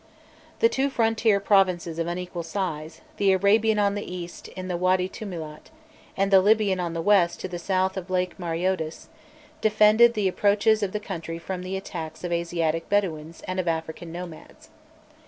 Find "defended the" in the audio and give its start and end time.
9.61-10.27